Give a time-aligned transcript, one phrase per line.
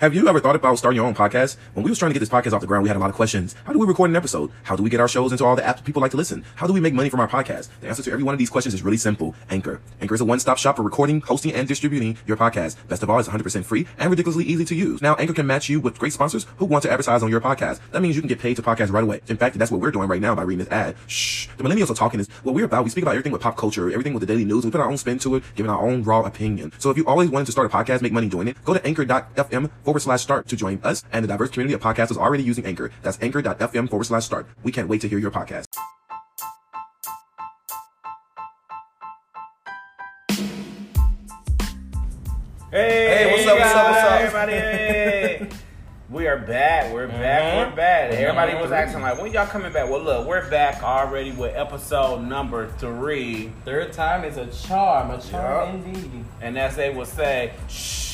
[0.00, 1.56] Have you ever thought about starting your own podcast?
[1.74, 3.10] When we was trying to get this podcast off the ground, we had a lot
[3.10, 3.56] of questions.
[3.64, 4.52] How do we record an episode?
[4.62, 6.44] How do we get our shows into all the apps people like to listen?
[6.54, 7.66] How do we make money from our podcast?
[7.80, 9.34] The answer to every one of these questions is really simple.
[9.50, 9.80] Anchor.
[10.00, 12.76] Anchor is a one-stop shop for recording, hosting, and distributing your podcast.
[12.86, 15.02] Best of all, it's 100% free and ridiculously easy to use.
[15.02, 17.80] Now, Anchor can match you with great sponsors who want to advertise on your podcast.
[17.90, 19.20] That means you can get paid to podcast right away.
[19.26, 20.94] In fact, that's what we're doing right now by reading this ad.
[21.08, 21.48] Shh.
[21.56, 22.84] The millennials are talking is what we're about.
[22.84, 24.64] We speak about everything with pop culture, everything with the daily news.
[24.64, 26.72] We put our own spin to it, giving our own raw opinion.
[26.78, 28.86] So if you always wanted to start a podcast, make money doing it, go to
[28.86, 32.66] anchor.fm forward slash start to join us and the diverse community of podcasters already using
[32.66, 32.90] Anchor.
[33.00, 34.46] That's anchor.fm forward slash start.
[34.62, 35.64] We can't wait to hear your podcast.
[42.70, 44.48] Hey, Hey, what's up, what's up, what's up?
[44.50, 45.56] Everybody,
[46.10, 46.92] we are back.
[46.92, 47.56] We're back.
[47.56, 47.76] We're mm-hmm.
[47.76, 48.10] back.
[48.10, 48.22] Mm-hmm.
[48.22, 49.88] Everybody was asking like, when y'all coming back?
[49.88, 55.18] Well, look, we're back already with episode number three, Third time is a charm, a
[55.18, 55.86] charm Yup.
[55.86, 56.24] indeed.
[56.42, 58.07] and as they would say, shh,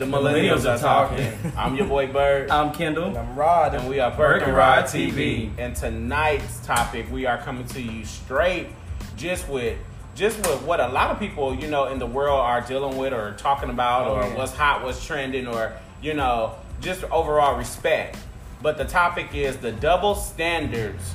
[0.00, 1.30] the millennials, are talking.
[1.58, 2.50] I'm your boy Bird.
[2.50, 3.08] I'm Kendall.
[3.08, 3.74] And I'm Rod.
[3.74, 5.50] and we are Burke and Rod TV.
[5.58, 8.68] And tonight's topic, we are coming to you straight,
[9.16, 9.78] just with
[10.14, 13.12] just with what a lot of people, you know, in the world are dealing with
[13.12, 14.36] or talking about, Oh, or yeah.
[14.36, 18.16] what's hot, what's trending, or you know, just overall respect.
[18.62, 21.12] But the topic is the double standards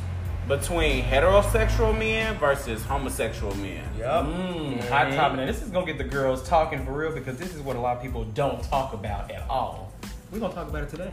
[0.47, 3.83] between heterosexual men versus homosexual men.
[3.97, 4.25] Yup.
[4.25, 5.37] Mm, hot topic.
[5.37, 7.79] Now this is gonna get the girls talking for real because this is what a
[7.79, 9.91] lot of people don't talk about at all.
[10.31, 11.11] We're gonna talk about it today.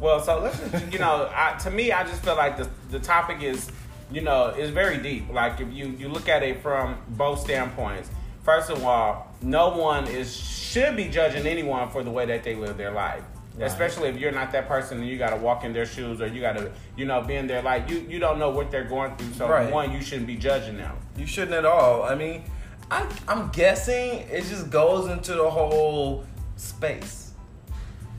[0.00, 2.98] Well, so let's just, you know, I, to me, I just feel like the the
[2.98, 3.70] topic is,
[4.10, 5.30] you know, is very deep.
[5.30, 8.10] Like if you you look at it from both standpoints.
[8.42, 12.54] First of all, no one is should be judging anyone for the way that they
[12.54, 13.22] live their life.
[13.56, 13.66] Right.
[13.66, 16.26] Especially if you're not that person and you got to walk in their shoes or
[16.26, 17.88] you got to, you know, be in their life.
[17.88, 19.32] You you don't know what they're going through.
[19.34, 19.72] So Right.
[19.72, 20.96] one, you shouldn't be judging them.
[21.16, 22.02] You shouldn't at all.
[22.02, 22.42] I mean,
[22.90, 26.24] I, I'm guessing it just goes into the whole
[26.56, 27.30] space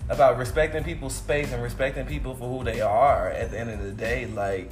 [0.08, 3.30] about respecting people's space and respecting people for who they are.
[3.30, 4.72] At the end of the day, like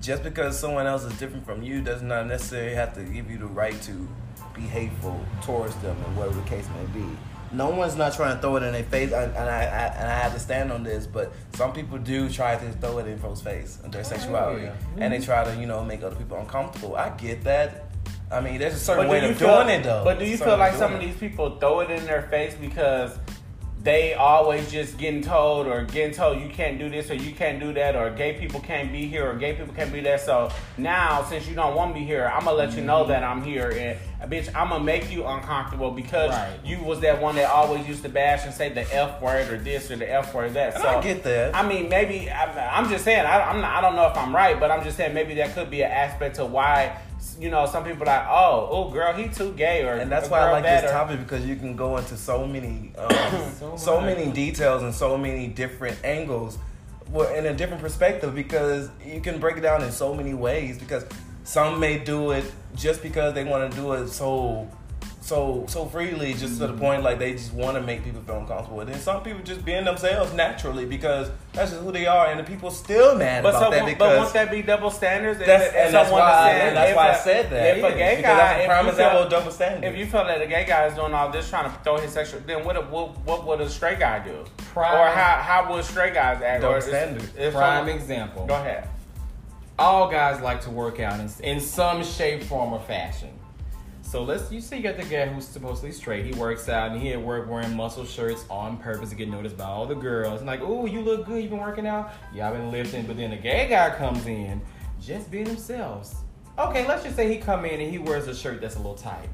[0.00, 3.38] just because someone else is different from you does not necessarily have to give you
[3.38, 4.08] the right to
[4.54, 7.06] be hateful towards them and whatever the case may be.
[7.52, 10.08] No one's not trying to throw it in their face, and and I, I and
[10.08, 11.06] I have to stand on this.
[11.06, 14.74] But some people do try to throw it in folks' face, their oh, sexuality, yeah.
[14.98, 16.96] and they try to you know make other people uncomfortable.
[16.96, 17.86] I get that.
[18.30, 20.04] I mean, there's a certain way of feel- doing it though.
[20.04, 23.18] But do you feel like some of these people throw it in their face because
[23.82, 27.58] they always just getting told or getting told you can't do this or you can't
[27.58, 30.18] do that or gay people can't be here or gay people can't be there.
[30.18, 33.10] So now since you don't want me here, I'm gonna let you know mm-hmm.
[33.10, 36.58] that I'm here and bitch, I'm gonna make you uncomfortable because Right.
[36.64, 39.58] you was that one that always used to bash and say the F word or
[39.58, 40.74] this or the F word that.
[40.74, 41.54] And so I get that.
[41.54, 43.24] I mean, maybe I, I'm just saying.
[43.24, 45.54] I, I'm not, I don't know if I'm right, but I'm just saying maybe that
[45.54, 46.98] could be an aspect to why
[47.38, 50.28] you know some people are like, oh, oh, girl, he too gay, or And that's
[50.28, 53.08] why I like that, this topic because you can go into so many, um,
[53.58, 56.58] So so, many details and so many different angles,
[57.10, 60.78] well, in a different perspective because you can break it down in so many ways.
[60.78, 61.04] Because
[61.44, 62.44] some may do it
[62.76, 64.68] just because they want to do it so,
[65.20, 66.60] so, so freely, just Mm-hmm.
[66.66, 68.80] to the point like they just want to make people feel uncomfortable.
[68.80, 72.38] And then some people just being themselves naturally because that's just who they are, and
[72.40, 75.40] the people still mad But about so, that but won't that be double standards?
[75.40, 77.50] If- that's, if and that's someone why, is saying- and that's why a- I said
[77.50, 77.76] that.
[77.78, 79.84] If a gay because guy, that's a if prime you example double standard.
[79.92, 82.12] If you feel that a gay guy is doing all this trying to throw his
[82.12, 84.44] sexual, then what what, what would a straight guy do?
[84.72, 86.62] Prime- or how how would straight guys act?
[86.62, 87.22] Double or is- standard.
[87.34, 88.46] Prime someone- example.
[88.46, 88.88] Go ahead.
[89.80, 93.30] All guys like to work out in, in some shape, form, or fashion.
[94.02, 96.26] So let's you see you got the guy who's supposedly straight.
[96.26, 99.56] He works out and he at work wearing muscle shirts on purpose to get noticed
[99.56, 100.40] by all the girls.
[100.40, 101.40] And like, oh, you look good.
[101.40, 102.12] You've been working out.
[102.34, 103.06] Yeah, I've been lifting.
[103.06, 104.60] But then the gay guy comes in,
[105.00, 106.14] just being themselves.
[106.58, 108.96] Okay, let's just say he come in and he wears a shirt that's a little
[108.96, 109.28] tight.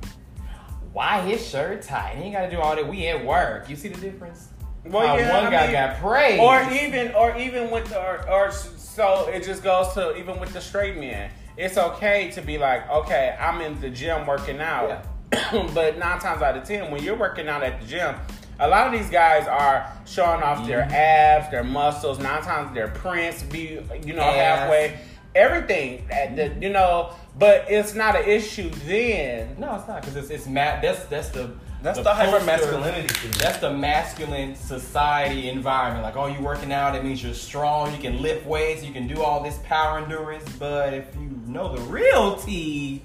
[0.93, 2.15] Why his shirt tight?
[2.19, 2.87] He ain't got to do all that.
[2.87, 3.69] We at work.
[3.69, 4.49] You see the difference?
[4.84, 6.41] Well, How yeah, one I guy mean- got praised.
[6.41, 8.53] Or even, or even with the, or, or
[8.97, 11.31] so it just goes to even with the straight men.
[11.59, 16.41] It's okay to be like, okay, I'm in the gym working out, but nine times
[16.41, 18.15] out of ten, when you're working out at the gym,
[18.59, 20.95] a lot of these guys are showing off their mm-hmm.
[20.95, 22.19] abs, their muscles.
[22.19, 24.60] Nine times their prints be, you know, Ass.
[24.60, 24.99] halfway.
[25.34, 29.57] Everything, that, the, you know, but it's not an issue then.
[29.59, 31.51] No, it's not because it's it's ma- That's that's the
[31.86, 33.30] That's the hyper masculinity thing.
[33.38, 36.03] That's the masculine society environment.
[36.03, 36.97] Like, oh, you working out?
[36.97, 37.92] It means you're strong.
[37.94, 38.83] You can lift weights.
[38.83, 40.44] You can do all this power endurance.
[40.59, 43.03] But if you know the real tea,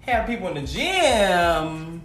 [0.00, 2.00] have people in the gym.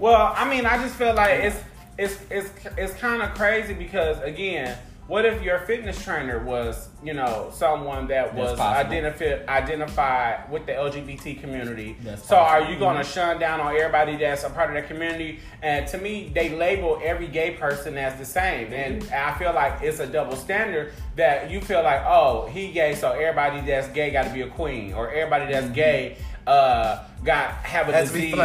[0.00, 1.60] Well, I mean, I just feel like it's
[1.96, 4.76] it's it's it's kind of crazy because again,
[5.06, 10.72] what if your fitness trainer was, you know, someone that was identified identified with the
[10.72, 11.96] LGBT community?
[12.02, 14.88] That's so are you going to shun down on everybody that's a part of that
[14.88, 15.40] community?
[15.62, 19.14] And to me, they label every gay person as the same, and mm-hmm.
[19.14, 23.12] I feel like it's a double standard that you feel like, oh, he gay, so
[23.12, 26.16] everybody that's gay got to be a queen, or everybody that's gay
[26.46, 28.44] uh got have a Has to disease or or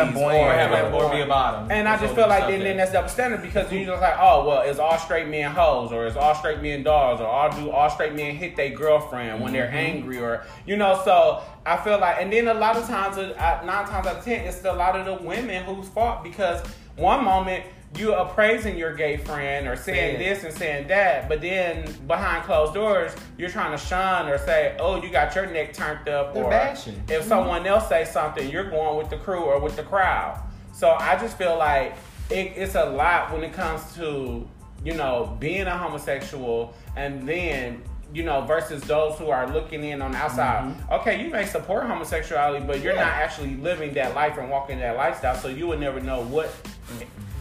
[0.52, 0.96] have a whatever.
[0.96, 1.72] Or be a bottom.
[1.72, 2.68] and I just feel like stuff then, there.
[2.70, 5.92] then that's double standard because you just like, oh well, it's all straight men hoes
[5.92, 9.42] or it's all straight men dogs or all do all straight men hit their girlfriend
[9.42, 9.54] when Mm-hmm.
[9.54, 11.02] they're angry or you know?
[11.04, 14.24] So I feel like, and then a lot of times, uh, nine times out of
[14.24, 16.62] ten, it's a lot of the women who's fault because
[16.98, 17.64] one moment.
[17.96, 22.44] You appraising your gay friend or saying Saying- this and saying that, but then behind
[22.44, 26.34] closed doors, you're trying to shun or say, "Oh, you got your neck turned up,"
[26.34, 27.02] They're or bashing.
[27.10, 30.38] if someone else says something, you're going with the crew or with the crowd.
[30.74, 31.94] So I just feel like
[32.30, 34.48] it, it's a lot when it comes to
[34.84, 37.82] you know being a homosexual and then
[38.14, 40.72] you know versus those who are looking in on the outside.
[40.92, 43.00] Okay, you may support homosexuality, but you're Mm-hmm.
[43.00, 43.06] Yeah.
[43.06, 46.50] not actually living that life and walking that lifestyle, so you would never know what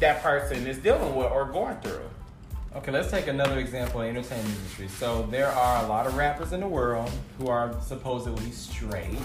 [0.01, 2.01] that person is dealing with or going through.
[2.77, 4.89] Okay, let's take another example in the entertainment industry.
[4.89, 9.17] So there are a lot of rappers in the world who are supposedly straight.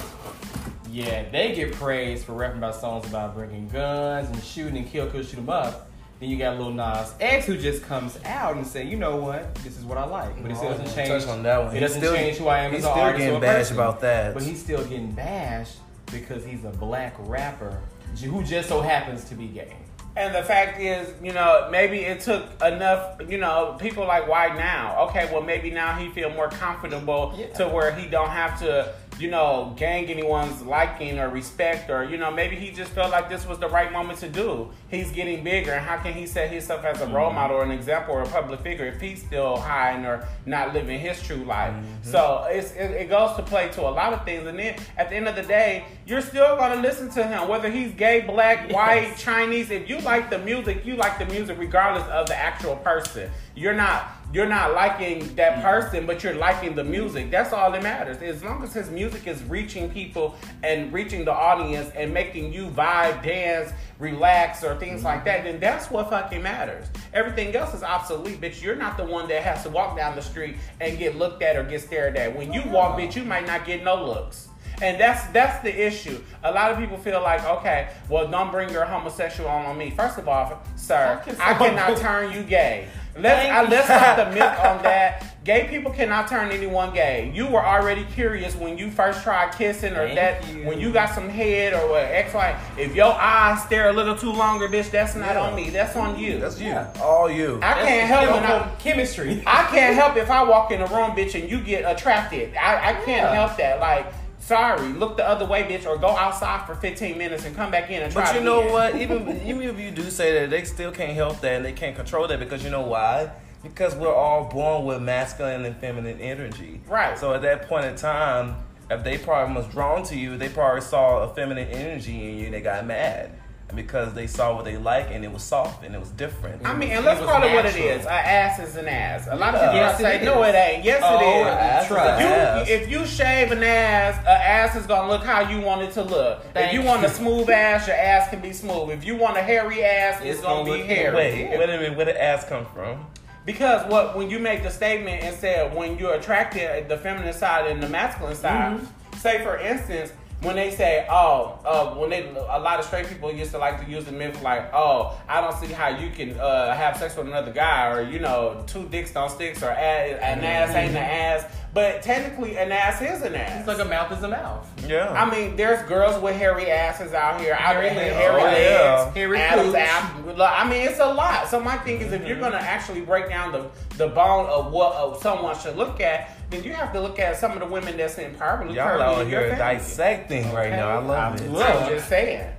[0.89, 5.09] Yeah, they get praised for rapping about songs about bringing guns and shooting and kill,
[5.09, 5.89] kill, shoot 'em up.
[6.21, 9.53] Then you got Lil Nas X who just comes out and say, you know what,
[9.55, 11.23] this is what I like, but it still doesn't touch change.
[11.25, 11.67] on that one.
[11.75, 13.37] It He's doesn't still- change who I am he's as an still artist getting or
[13.37, 13.75] a bashed person.
[13.77, 14.33] about that.
[14.33, 15.77] But he's still getting bashed
[16.11, 17.79] because he's a black rapper
[18.23, 19.73] who just so happens to be gay.
[20.15, 24.47] And the fact is, you know, maybe it took enough, you know, people like why
[24.49, 25.07] now?
[25.07, 27.47] Okay, well maybe now he feel more comfortable Yeah.
[27.53, 32.17] to where he don't have to, you know, gang anyone's liking or respect or, you
[32.17, 34.69] know, maybe he just felt like this was the right moment to do.
[34.89, 37.35] He's getting bigger and how can he set himself as a role Mm-hmm.
[37.35, 40.99] model or an example or a public figure if he's still hiding or not living
[40.99, 41.73] his true life?
[41.73, 42.09] Mm-hmm.
[42.09, 45.09] So it's, it, it goes to play to a lot of things and then at
[45.09, 48.69] the end of the day, you're still gonna listen to him, whether he's gay, black,
[48.69, 48.73] Yes.
[48.73, 49.69] white, Chinese.
[49.69, 53.29] If you like the music, you like the music regardless of the actual person.
[53.55, 57.29] You're not you're not liking that person, but you're liking the music.
[57.29, 58.21] That's all that matters.
[58.21, 62.69] As long as his music is reaching people and reaching the audience and making you
[62.69, 65.07] vibe, dance, relax, or things mm-hmm.
[65.07, 66.87] like that, then that's what fucking matters.
[67.13, 68.61] Everything else is obsolete, bitch.
[68.61, 71.57] You're not the one that has to walk down the street and get looked at
[71.57, 72.33] or get stared at.
[72.33, 74.47] When you walk, bitch, you might not get no looks.
[74.81, 76.23] And that's that's the issue.
[76.43, 79.91] A lot of people feel like, okay, well, don't bring your homosexual on, on me.
[79.91, 82.87] First of all, sir, I cannot turn you gay.
[83.17, 85.27] Let's I, let's stop the myth on that.
[85.43, 87.31] Gay people cannot turn anyone gay.
[87.33, 90.65] You were already curious when you first tried kissing or Thank that you.
[90.67, 92.59] when you got some head or what X Y.
[92.77, 95.41] If your eyes stare a little too longer, bitch, that's not Yeah.
[95.41, 95.71] on me.
[95.71, 96.39] That's on you.
[96.39, 96.67] That's you.
[96.67, 96.93] Yeah.
[97.01, 97.59] All you.
[97.63, 99.43] I can't help when I, chemistry.
[99.47, 102.55] I can't help if I walk in a room, bitch, and you get attracted.
[102.55, 103.33] I, I can't Yeah.
[103.33, 103.79] help that.
[103.79, 104.05] Like,
[104.51, 107.89] sorry, look the other way, bitch, or go outside for 15 minutes and come back
[107.89, 108.95] in and try But you know what?
[108.95, 111.95] Even even if you do say that, they still can't help that and they can't
[111.95, 113.31] control that because you know why?
[113.63, 116.81] Because we're all born with masculine and feminine energy.
[116.87, 117.17] Right.
[117.17, 118.55] So at that point in time,
[118.89, 122.45] if they probably was drawn to you, they probably saw a feminine energy in you
[122.45, 123.31] and they got mad.
[123.75, 126.65] Because they saw what they like and it was soft and it was different.
[126.65, 128.01] I mean, and let's was call it what it is.
[128.05, 129.27] An ass is an ass.
[129.29, 129.67] A lot of Yeah.
[129.67, 130.83] people Yes, say, it no, it ain't.
[130.83, 131.47] Yes, Oh, it is.
[131.47, 132.69] ass is If an you, ass.
[132.69, 136.03] if you shave an ass, an ass is gonna look how you want it to
[136.03, 136.43] look.
[136.45, 138.89] if Thank you want a smooth ass, your ass can be smooth.
[138.91, 141.15] If you want a hairy ass, it's, It's gonna, gonna be hairy.
[141.15, 143.05] Wait, wait a minute, where did ass come from?
[143.45, 147.65] Because what when you make the statement and said when you're attracted the feminine side
[147.71, 149.17] and the masculine side, Mm-hmm.
[149.17, 150.11] say for instance
[150.41, 153.83] when they say oh uh, when they a lot of straight people used to like
[153.83, 157.15] to use the myth like oh I don't see how you can uh, have sex
[157.15, 160.97] with another guy or you know two dicks don't sticks or an ass ain't an
[160.97, 163.59] ass but technically an ass is an ass.
[163.59, 164.69] It's like a mouth is a mouth.
[164.87, 165.11] Yeah.
[165.11, 167.53] I mean, there's girls with hairy asses out here.
[167.53, 168.15] I Hairy mean, oh, legs.
[168.15, 169.11] hairy Oh, legs, yeah.
[169.13, 170.41] Hairy Adam's apple.
[170.41, 171.47] I mean, it's a lot.
[171.47, 172.43] So my thing is, if you're mm-hmm.
[172.43, 176.63] gonna actually break down the the bone of what of someone should look at, then
[176.63, 178.65] you have to look at some of the women that's in power.
[178.65, 179.57] Look Y'all curvy out here family.
[179.57, 180.89] dissecting right now.
[180.89, 181.51] I love I'm, it.
[181.51, 181.65] Look.
[181.65, 182.53] I'm just saying.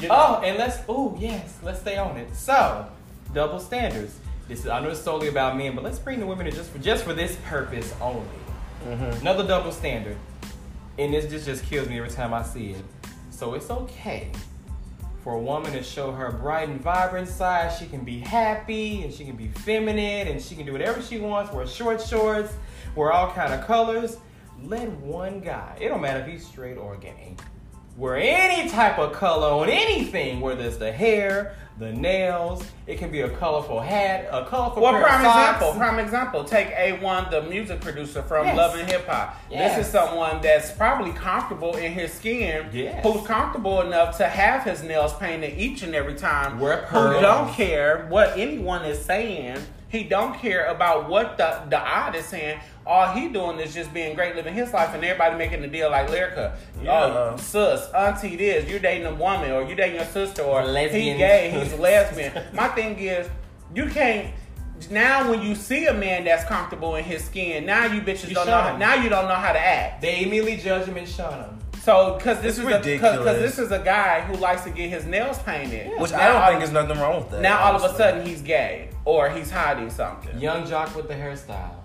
[0.00, 0.14] You know?
[0.16, 2.34] Oh, and let's oh yes, let's stay on it.
[2.34, 2.86] So,
[3.32, 4.18] double standards.
[4.48, 6.70] This is I know it's solely about men, but let's bring the women in just
[6.70, 8.26] for just for this purpose only.
[8.84, 9.20] Mm-hmm.
[9.20, 10.16] Another double standard,
[10.98, 12.84] and this just just kills me every time I see it.
[13.30, 14.30] So it's okay
[15.26, 17.76] for a woman to show her bright and vibrant side.
[17.76, 21.18] She can be happy and she can be feminine and she can do whatever she
[21.18, 21.52] wants.
[21.52, 22.54] Wear short shorts,
[22.94, 24.18] wear all kind of colors.
[24.62, 25.76] Let one guy.
[25.80, 27.34] It don't matter if he's straight or gay.
[27.96, 33.10] Where any type of color on anything, whether it's the hair, the nails, it can
[33.10, 36.44] be a colorful hat, a colorful Well, prime example, prime example.
[36.44, 38.56] Take A1, the music producer from Yes.
[38.56, 39.36] Love and Hip Hop.
[39.50, 39.76] Yes.
[39.76, 43.02] This is someone that's probably comfortable in his skin, Yes.
[43.04, 46.58] who's comfortable enough to have his nails painted each and every time.
[46.58, 49.58] Who don't care what anyone is saying.
[49.88, 52.60] He don't care about what the the odd is saying.
[52.84, 55.90] All he doing is just being great, living his life, and everybody making the deal
[55.90, 56.56] like Lyrica.
[56.82, 57.32] Yeah.
[57.32, 61.14] Oh, sus, auntie, this you're dating a woman, or you're dating your sister, or he
[61.14, 62.32] gay, he's a lesbian.
[62.52, 63.28] My thing is,
[63.74, 64.32] you can't.
[64.90, 68.34] Now, when you see a man that's comfortable in his skin, now you bitches You
[68.34, 68.60] don't know.
[68.60, 70.02] How, now you don't know how to act.
[70.02, 71.58] They immediately judge him and shun him.
[71.80, 75.06] So, because this It's is because this is a guy who likes to get his
[75.06, 77.40] nails painted, Which Now I don't think there's nothing wrong with that.
[77.40, 80.38] Now all of a sudden he's gay or he's hiding something.
[80.38, 81.76] Young Joc with the hairstyle.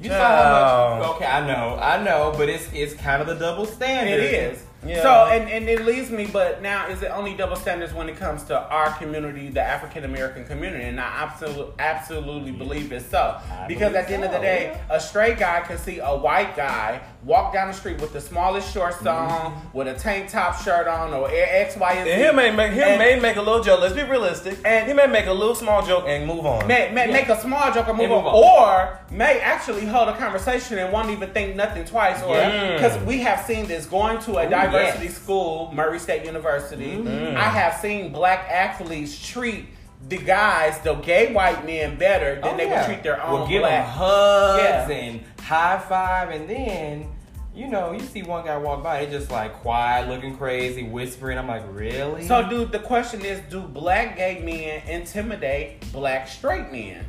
[0.00, 0.20] You Child.
[0.20, 1.16] saw how much?
[1.16, 4.20] Okay, I know, I know, but it's it's kind of the double standard.
[4.20, 4.64] It is.
[4.84, 5.02] Yeah.
[5.02, 8.16] So and, and it leaves me, but now is it only double standards when it
[8.16, 10.84] comes to our community, the African American community?
[10.84, 13.40] And I absolutely absolutely believe it's so.
[13.50, 16.56] I because at the end of the day, a straight guy can see a white
[16.56, 19.08] guy walk down the street with the smallest shorts mm-hmm.
[19.08, 22.12] on, with a tank top shirt on, or X, Y, and Z.
[22.12, 23.80] And he may make he And- may make a little joke.
[23.80, 24.58] Let's be realistic.
[24.64, 26.66] And- And he may make a little small joke and move on.
[26.66, 27.12] May, may Yeah.
[27.12, 28.42] make a small joke or move, And move on, on.
[28.42, 32.72] or may actually hold a conversation and won't even think nothing twice, or Yeah.
[32.74, 35.16] because we have seen this going to a diversity yes.
[35.16, 36.96] school, Murray State University.
[36.96, 37.36] Mm.
[37.36, 39.66] I have seen black athletes treat
[40.08, 42.80] the guys, the gay white men, better than Oh, they yeah.
[42.80, 43.86] would treat their own Well, give them black.
[43.86, 44.96] hugs Yeah.
[44.96, 47.08] and high five, and then
[47.54, 51.38] you know you see one guy walk by, he just like quiet, looking crazy, whispering.
[51.38, 52.26] I'm like, really?
[52.26, 57.04] So, dude, the question is, do black gay men intimidate black straight men?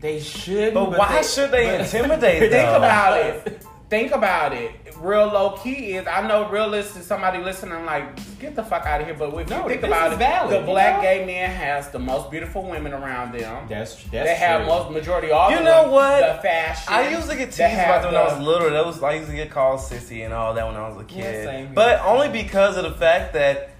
[0.00, 0.74] they should.
[0.74, 3.62] But why should they intimidate Think about it.
[3.88, 4.72] Think about it.
[4.98, 8.04] Real low key is I know realistic somebody listening like
[8.38, 9.16] get the fuck out of here.
[9.16, 11.02] But if No, you think about it, valid, the black know?
[11.02, 13.66] gay man has the most beautiful women around them.
[13.68, 14.68] That's that's they have true.
[14.68, 15.58] most majority all of them.
[15.58, 16.36] You know them, what?
[16.36, 16.92] The fashion.
[16.92, 18.70] I used to get teased about that when I was little.
[18.70, 21.00] That was I used to get called sissy and all that when I was a
[21.14, 21.44] Yeah, kid.
[21.44, 23.70] same but only because of the fact that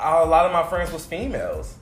[0.00, 1.74] a lot of my friends was females,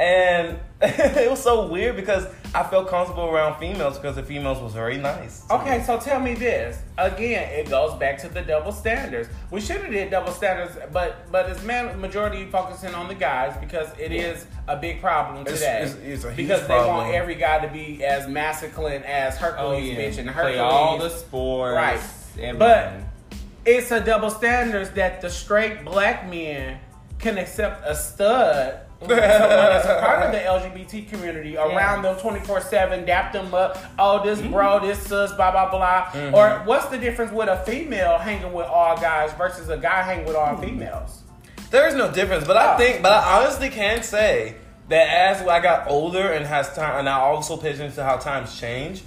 [0.00, 4.72] and it was so weird because I felt comfortable around females because the females was
[4.72, 5.44] very nice.
[5.50, 5.84] Okay, me.
[5.84, 7.48] so tell me this again.
[7.52, 9.28] It goes back to the double standards.
[9.50, 13.56] We should have did double standards, but but it's man majority focusing on the guys
[13.60, 15.82] because it is a big problem today.
[15.82, 16.96] it's- it's a huge because they problem.
[16.96, 20.60] want every guy to be as masculine as Oh Hercules, yeah, bitch, and play Hercules.
[20.60, 22.00] all the sports, Right.
[22.38, 22.58] everything.
[22.58, 22.92] But
[23.64, 26.78] it's a double standards that the straight black men
[27.18, 28.80] can accept a stud.
[29.00, 33.52] Someone uh, that's a part of the LGBT community around them 24 7, dap them
[33.54, 33.78] up.
[33.98, 34.52] Oh, this Mm-hmm.
[34.52, 36.06] bro, this sus, blah, blah, blah.
[36.06, 36.34] Mm-hmm.
[36.34, 40.26] Or what's the difference with a female hanging with all guys versus a guy hanging
[40.26, 40.62] with all hmm.
[40.62, 41.22] females?
[41.70, 44.56] There is no difference, but I think, but I honestly can say
[44.88, 48.16] that as I got older and has time, and I also pay attention to how
[48.16, 49.02] times change,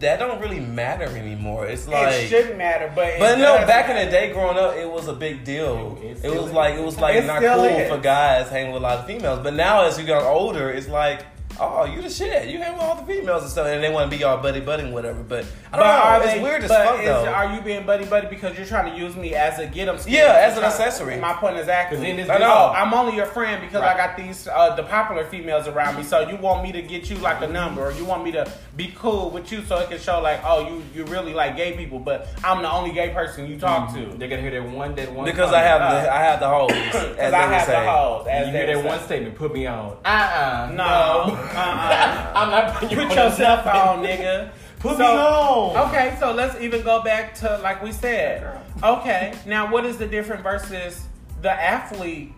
[0.00, 1.66] that don't really matter anymore.
[1.66, 4.74] It's like, it shouldn't matter, but but no, does back in the day, growing up,
[4.76, 5.98] it was a big deal.
[6.02, 7.88] It- it It, was like it was like It not cool is.
[7.90, 9.40] for guys hanging with a lot of females.
[9.42, 11.24] But now, as you got older, it's like.
[11.62, 12.48] Oh, you the shit.
[12.48, 14.60] You hang with all the females and stuff, and they want to be all buddy
[14.60, 15.22] buddy and whatever.
[15.22, 16.02] But I don't But know.
[16.02, 17.26] are It's they, weird as but fuck is- though.
[17.26, 19.98] Are you being buddy buddy because you're trying to use me as a get 'em?
[19.98, 20.14] skin?
[20.14, 21.16] Yeah, as an You're trying- accessory.
[21.18, 21.98] My point is exactly.
[21.98, 22.68] 'Cause in this I know.
[22.68, 26.02] business- I'm only your friend because I got these uh, the popular females around me.
[26.02, 28.50] So you want me to get you like a number, or you want me to
[28.76, 31.72] be cool with you so it can show like, oh, you you really like gay
[31.76, 34.00] people, but I'm the only gay person you talk to.
[34.16, 36.04] They're gonna hear that one that one because I have comment.
[36.04, 37.72] the I have the hoes, as Because they I have say.
[37.84, 38.26] the hoes.
[38.30, 39.96] As you hear that would one statement, put me on.
[40.04, 42.32] Uh uh No, uh-uh.
[42.34, 44.50] I'm not putting you Put on yourself on, nigga.
[44.78, 45.88] Put So- me on.
[45.88, 48.58] Okay, so let's even go back to like we said.
[48.82, 51.02] Okay, now what is the difference versus
[51.42, 52.32] the athlete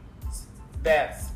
[0.83, 1.28] that's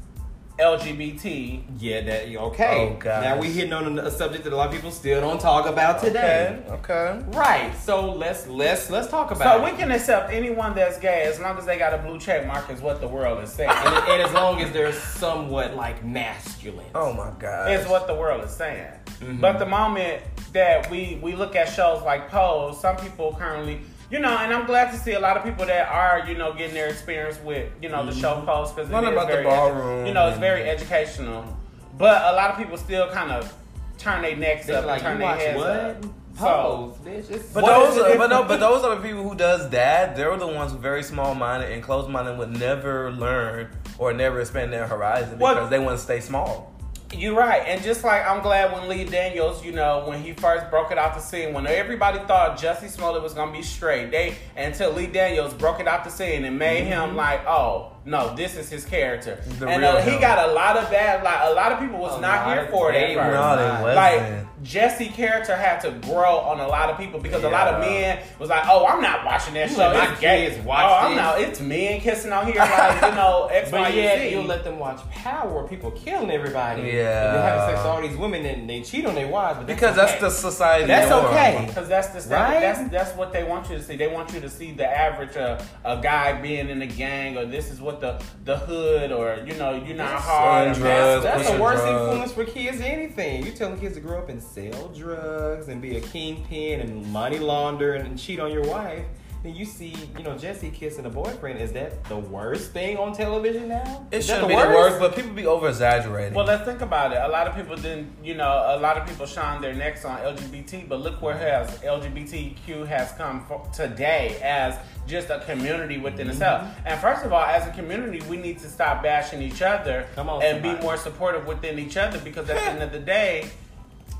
[0.58, 1.62] LGBT?
[1.78, 2.92] Yeah, that okay.
[2.94, 3.22] Oh, gosh.
[3.24, 5.66] Now we hitting on a, a subject that a lot of people still don't talk
[5.66, 6.62] about today.
[6.68, 7.24] Okay, okay.
[7.28, 7.72] Right.
[7.78, 9.70] So let's let's let's talk about So it.
[9.72, 12.70] we can accept anyone that's gay as long as they got a blue check mark
[12.70, 13.70] is what the world is saying.
[13.70, 16.86] and, and as long as they're somewhat like masculine.
[16.94, 17.70] Oh my god.
[17.72, 18.92] is what the world is saying.
[19.20, 19.40] Mm-hmm.
[19.40, 20.22] But the moment
[20.52, 24.66] that we we look at shows like Pose, some people currently, you know, and I'm
[24.66, 27.70] glad to see a lot of people that are, you know, getting their experience with,
[27.82, 28.46] you know, the show mm-hmm.
[28.46, 31.56] Pose because Learn about the very, ballroom you know, it's very educational.
[31.98, 33.52] But a lot of people still kind of
[33.98, 35.70] turn their necks They're up like, and turn their heads what?
[35.70, 36.04] up.
[36.38, 37.54] So, Pose, bitch.
[37.54, 40.16] But those, are, but no, but those are the people who does that.
[40.16, 44.40] They're the ones who very small minded and closed minded would never learn or never
[44.40, 46.75] expand their horizon What- because they want to stay small.
[47.16, 50.70] You're right, and just like I'm glad when Lee Daniels, you know, when he first
[50.70, 54.36] broke it out the scene, when everybody thought Jussie Smollett was gonna be straight, they
[54.56, 57.16] until Lee Daniels broke it out the scene and made him mm-hmm.
[57.16, 60.88] like, oh no, this is his character, The and uh, he got a lot of
[60.90, 62.96] bad, like a lot of people was A not here of- for it.
[62.96, 63.34] at first.
[63.34, 63.94] Not.
[63.94, 67.80] Like Jesse character had to grow on a lot of people because a lot of
[67.80, 69.92] men was like, "Oh, I'm not watching that show.
[69.92, 70.48] my gay.
[70.50, 71.40] kids watch oh, I'm this." not.
[71.40, 74.30] It's men kissing on here, like you know, X, Y, But and yet Z.
[74.30, 76.82] you'll let them watch Power, where people killing everybody.
[76.82, 77.26] Yeah.
[77.26, 79.58] and they having sex with all these women and they cheat on their wives.
[79.58, 80.86] But because that's the society.
[80.86, 81.26] That's norm.
[81.26, 81.64] okay.
[81.68, 82.54] Because that's the standard.
[82.54, 82.60] Right?
[82.60, 83.96] That's that's what they want you to see.
[83.96, 87.44] They want you to see the average uh, a guy being in a gang, or
[87.44, 90.74] this is what the the hood, or you know, you're not hard.
[90.76, 92.08] Drugs, That's pushing the worst drugs.
[92.08, 92.80] influence for kids.
[92.80, 97.06] Anything you telling kids to grow up and sell drugs and be a kingpin and
[97.12, 99.04] money launder and cheat on your wife.
[99.46, 101.60] Then you see, you know, Jesse kissing a boyfriend.
[101.60, 104.04] Is that the worst thing on television now?
[104.10, 106.34] It shouldn't be the worst, but people be over exaggerating.
[106.34, 107.18] Well, let's think about it.
[107.22, 110.18] A lot of people didn't, you know, a lot of people shine their necks on
[110.18, 116.28] LGBT, but look where has LGBTQ has come fo- today as just a community within
[116.28, 116.62] itself.
[116.62, 116.88] Mm-hmm.
[116.88, 120.28] And first of all, as a community, we need to stop bashing each other Come
[120.28, 123.48] on, and be more supportive within each other because at the end of the day,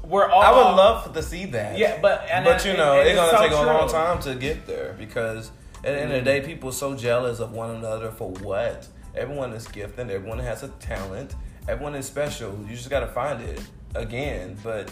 [0.07, 0.43] we're all.
[0.43, 1.79] I would love to see that.
[1.79, 4.21] Yeah, but and but you and- know, and it's gonna so take a long time
[4.23, 7.53] to get there because at the end of the day, people are so jealous of
[7.53, 8.87] one another for what?
[9.15, 10.11] Everyone is gifted.
[10.11, 11.35] Everyone has a talent.
[11.69, 12.59] Everyone is special.
[12.69, 13.61] You just gotta find it
[13.95, 14.57] again.
[14.63, 14.91] But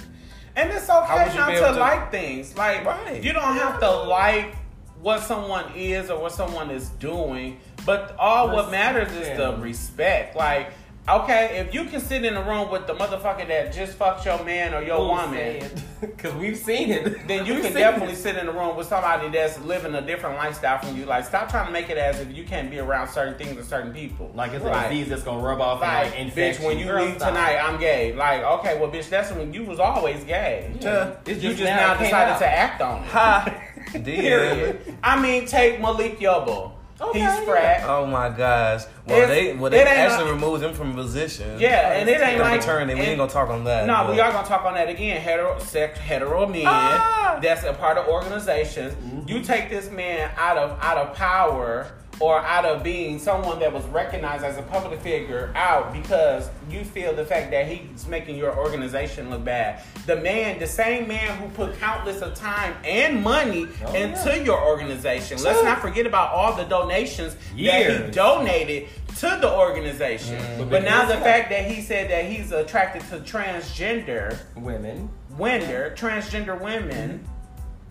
[0.56, 2.56] And it's How okay not to, to- like things.
[2.56, 3.22] Like Right.
[3.22, 4.54] you don't have to like
[5.00, 9.62] what someone is or what someone is doing, but all what matters is the Respect.
[9.62, 10.36] respect.
[10.36, 10.72] Like,
[11.08, 14.42] okay, if you can sit in a room with the motherfucker that just fucked your
[14.44, 15.62] man or your woman,
[16.00, 17.26] Because we've seen it.
[17.28, 18.18] then you We've can definitely it.
[18.18, 21.04] sit in a room with somebody that's living a different lifestyle from you.
[21.04, 23.64] Like, stop trying to make it as if you can't be around certain things or
[23.64, 24.30] certain people.
[24.34, 24.86] Like it's Right.
[24.86, 27.16] a disease that's gonna rub off Like, and like infect bitch, when you Girl, leave
[27.16, 27.28] stop.
[27.28, 28.12] tonight, I'm gay.
[28.14, 30.72] Like, okay, well, bitch, that's when you was always gay.
[30.80, 31.10] Yeah.
[31.26, 32.38] You just, just now now decided out.
[32.38, 33.08] to act on it.
[33.08, 33.54] ha,
[34.02, 34.94] did.
[35.02, 36.72] I mean, take Malik Yoba.
[37.00, 37.86] Okay, He's yeah.
[37.88, 38.82] Oh my gosh!
[39.06, 41.58] Well, It's- they well they actually like- removed him from position.
[41.58, 43.00] Yeah, and it ain't The like fraternity.
[43.00, 43.86] We ain't gonna talk on that.
[43.86, 45.20] No, but- we are gonna talk on that again.
[45.20, 46.64] Hetero, sex, hetero men.
[46.66, 47.38] Ah!
[47.42, 48.94] That's a part of organizations.
[49.28, 51.88] You take this man out of out of power
[52.20, 56.84] or out of being someone that was recognized as a public figure out because you
[56.84, 59.82] feel the fact that he's making your organization look bad.
[60.06, 64.42] The man, the same man who put countless of time and money Oh, into yeah.
[64.44, 65.42] your organization.
[65.42, 70.38] Let's not forget about all the donations that he donated to the organization.
[70.40, 70.70] Mm.
[70.70, 76.60] But now the fact that he said that he's attracted to transgender women, women, transgender
[76.60, 77.26] women,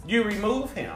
[0.08, 0.94] you remove him.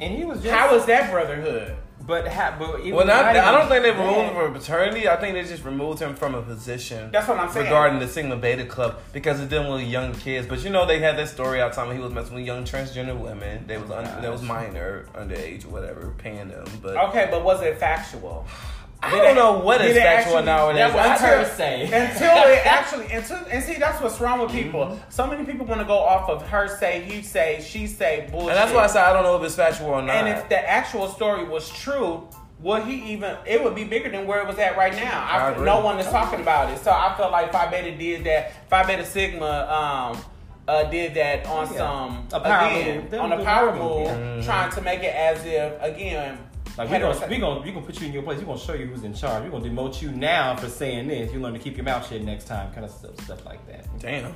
[0.00, 1.76] and he was just How is that brotherhood?
[2.06, 5.08] But ha, but it Well, not, I don't think they removed him from paternity.
[5.08, 7.10] I think they just removed him from a position.
[7.12, 7.66] That's what I'm saying.
[7.66, 10.46] Regarding the Sigma Beta Club because it's dealing with young kids.
[10.46, 12.64] But you know they had that story out time when he was messing with young
[12.64, 13.66] transgender women.
[13.66, 16.66] They was un, that was minor, underage or whatever, paying them.
[16.82, 18.46] But Okay, but was it factual?
[19.04, 20.92] I don't know what is did it factual actually- nowadays.
[20.92, 21.82] that was I- her hearsay.
[21.84, 24.86] Until it actually, until and see that's what's wrong with people.
[24.86, 25.10] Mm-hmm.
[25.10, 28.50] So many people want to go off of her say, he say, she say bullshit.
[28.50, 30.14] and that's why I said I don't know if it's factual or not.
[30.14, 32.28] And if the actual story was true,
[32.60, 33.36] would he even?
[33.44, 35.26] It would be bigger than where it was at right now.
[35.28, 35.64] I, I agree.
[35.64, 38.68] no one is talking about it, so I felt like Phi Beta did that.
[38.70, 40.24] Phi Beta Sigma um,
[40.68, 41.76] uh, did that on Yeah.
[41.76, 44.42] some A power again on was a a power power move, move, yeah.
[44.44, 46.38] trying to make it as if again.
[46.78, 48.38] Like we gonna heterose- we gonna we gonna put you in your place.
[48.38, 49.44] We gonna show you who's in charge.
[49.44, 51.32] We gonna demote you now for saying this.
[51.32, 52.72] You learn to keep your mouth shut next time.
[52.72, 53.86] Kind of stuff, stuff like that.
[53.98, 54.32] damn.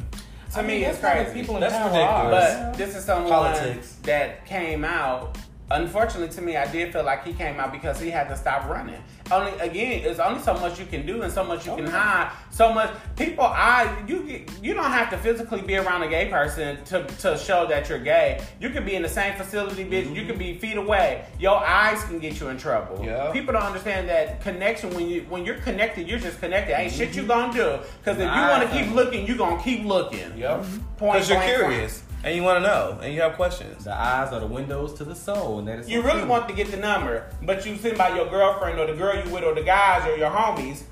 [0.53, 1.41] to I me, mean, it's that's crazy.
[1.41, 2.55] People in That's power ridiculous.
[2.55, 3.97] But this is someone Politics.
[4.03, 5.37] that came out.
[5.71, 8.69] Unfortunately, to me, I did feel like he came out because he had to stop
[8.69, 9.03] running.
[9.33, 11.87] Only again, there's only so much you can do and so much you Oh, can
[11.87, 12.31] hide.
[12.51, 16.83] So much people, I you you don't have to physically be around a gay person
[16.85, 18.41] to, to show that you're gay.
[18.61, 20.05] You could be in the same facility, bitch.
[20.05, 20.27] You mm-hmm.
[20.29, 21.27] could be feet away.
[21.41, 23.05] Your eyes can get you in trouble.
[23.05, 23.33] Yeah.
[23.33, 26.79] People don't understand that connection when you when you're connected, you're just connected.
[26.79, 27.29] Ain't shit you mm-hmm.
[27.29, 27.85] gonna do.
[27.99, 30.39] Because if you want to keep looking, you gonna keep looking.
[30.39, 30.65] Yep.
[30.99, 33.85] Point Because you're curious and you want to know and you have questions.
[33.85, 36.29] The eyes are the windows to the soul, and that is You really true.
[36.29, 39.31] want to get the number, but you sitting by your girlfriend or the girl you
[39.33, 40.83] with or the guys or your homies,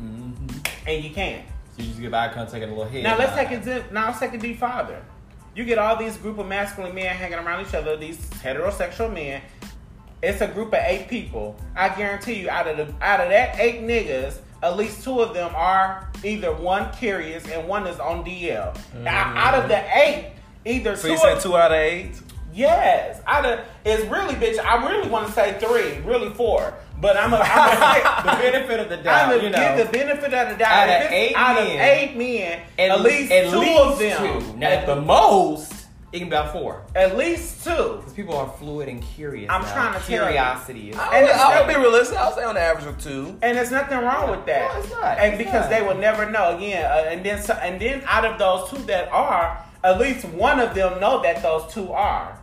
[0.00, 0.58] mm-hmm.
[0.86, 1.44] and you can't.
[1.76, 3.02] So you just give eye contact and a little head.
[3.02, 3.62] Now let's take it.
[3.64, 5.02] to- Now let's take a deep farther.
[5.54, 7.96] You get all these group of masculine men hanging around each other.
[7.96, 9.42] These heterosexual men.
[10.22, 11.56] It's a group of eight people.
[11.76, 15.32] I guarantee you, out of the out of that eight niggas, at least two of
[15.34, 18.76] them are either one curious and one is on DL.
[19.06, 19.98] Out- Out of the mm-hmm.
[19.98, 20.32] eight,
[20.64, 22.12] either So two you said of- two out of eight?
[22.52, 24.58] Yes, out of it's really bitch.
[24.58, 28.88] I really want to say three, really four, But I'm a, I'm the benefit of
[28.88, 29.28] the doubt.
[29.28, 30.72] I'm gonna you give the benefit of the doubt.
[30.72, 33.80] Out If of it's eight out of men, eight men, at, least at two least
[33.80, 34.42] of them.
[34.42, 34.56] Two.
[34.56, 35.72] Now, at the most,
[36.10, 36.82] it can be about four.
[36.96, 37.70] At least two.
[37.98, 39.48] Because people are fluid and curious.
[39.52, 39.72] I'm now.
[39.72, 40.22] trying to tell you.
[40.32, 40.96] Curiosity is.
[40.96, 42.18] I And would, I would be realistic.
[42.18, 43.38] I'll say on the average of two.
[43.42, 44.74] And there's nothing wrong with that.
[44.74, 45.18] No, it's not.
[45.18, 45.70] And It's because not.
[45.70, 46.84] they will never know again.
[46.84, 50.60] Uh, and then, so, and then out of those two that are, at least one
[50.60, 52.38] of them know that those two are.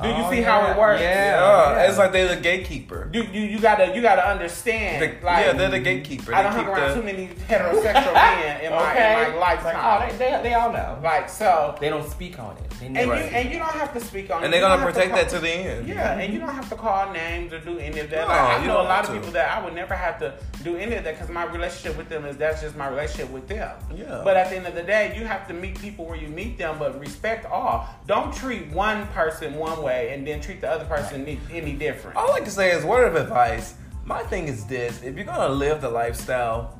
[0.00, 1.00] Do you Oh, see how it works?
[1.00, 1.72] Yeah.
[1.72, 3.10] Yeah, it's like they're the gatekeeper.
[3.12, 5.02] You, you, you gotta you gotta understand.
[5.02, 6.32] The- like, yeah, they're the gatekeeper.
[6.32, 9.26] I They don't hang around the- too many heterosexual men in my, okay.
[9.34, 10.02] in my It's like, lifetime.
[10.12, 11.00] oh, they, they, they all know.
[11.02, 12.67] like so, They don't speak on it.
[12.80, 13.14] They and never.
[13.16, 14.44] you and you don't have to speak on.
[14.44, 15.88] And they're gonna don't protect call- that to the end.
[15.88, 18.22] Yeah, and you don't have to call names or do any of that.
[18.22, 19.12] No, Like, I you know a lot of to.
[19.14, 22.08] people that I would never have to do any of that because my relationship with
[22.08, 23.76] them is that's just my relationship with them.
[23.94, 24.20] Yeah.
[24.22, 26.56] But at the end of the day, you have to meet people where you meet
[26.58, 27.88] them, but respect all.
[28.06, 32.16] Don't treat one person one way and then treat the other person any, any different.
[32.16, 33.74] All I can say is word of advice.
[34.04, 36.78] My thing is this: if you're gonna live the lifestyle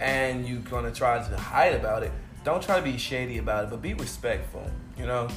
[0.00, 2.12] and you're gonna try to hide about it,
[2.44, 4.68] don't try to be shady about it, but be respectful.
[4.98, 5.28] You know,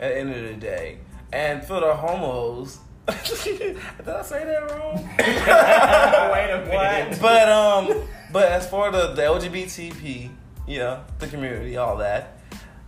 [0.00, 0.98] at the end of the day.
[1.32, 4.96] And for the homos, did I say that wrong?
[5.18, 7.18] Wait a minute.
[7.20, 10.30] but um, but as for the, the LGBTP,
[10.66, 12.38] yeah, the community, all that,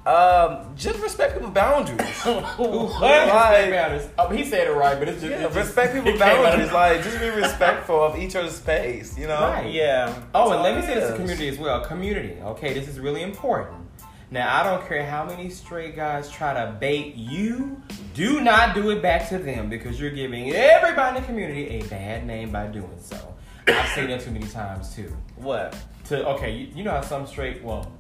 [0.06, 2.00] um, just respect people's boundaries.
[2.24, 3.00] What?
[3.00, 4.08] Like- boundaries.
[4.18, 6.28] Oh, he said it right, but it's just, Yeah, it just respect it people's came
[6.30, 6.72] out of- boundaries.
[6.72, 9.18] Like, just be respectful of each other's space.
[9.18, 9.40] You know.
[9.40, 9.72] Right.
[9.72, 10.22] yeah.
[10.34, 11.18] Oh, That's and let me it say this to is.
[11.20, 11.84] community as well.
[11.84, 13.86] Community, okay, this is really important.
[14.30, 17.80] Now, I don't care how many straight guys try to bait you,
[18.14, 21.82] do not do it back to them because you're giving everybody in the community a
[21.84, 23.34] bad name by doing so.
[23.68, 25.16] I've seen that too many times too.
[25.36, 25.76] What?
[26.06, 27.92] To okay, you, you know how some straight, well,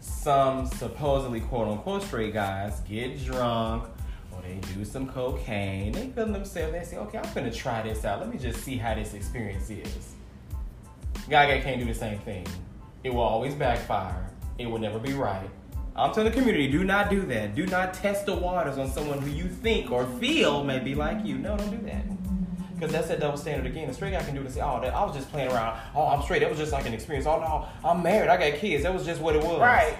[0.00, 3.84] some supposedly quote unquote straight guys get drunk
[4.32, 5.92] or they do some cocaine.
[5.92, 6.72] They feel themselves.
[6.72, 8.20] They say, okay, I'm gonna try this out.
[8.20, 10.14] Let me just see how this experience is.
[11.28, 12.46] Guy guy can't do the same thing.
[13.02, 14.30] It will always backfire.
[14.58, 15.48] It will never be right.
[15.96, 17.54] I'm telling the community, do not do that.
[17.54, 21.24] Do not test the waters on someone who you think or feel may be like
[21.24, 21.38] you.
[21.38, 22.04] No, don't do that.
[22.74, 23.88] Because that's that double standard again.
[23.88, 24.56] A straight guy can do this.
[24.56, 25.78] Oh, that, I was just playing around.
[25.94, 26.40] Oh, I'm straight.
[26.40, 27.26] That was just like an experience.
[27.26, 28.28] Oh no, I'm married.
[28.28, 28.82] I got kids.
[28.82, 29.60] That was just what it was.
[29.60, 29.96] Right.